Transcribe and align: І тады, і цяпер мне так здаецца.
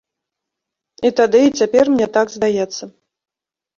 І 1.09 1.11
тады, 1.21 1.41
і 1.47 1.53
цяпер 1.61 1.83
мне 1.93 2.07
так 2.17 2.27
здаецца. 2.37 2.83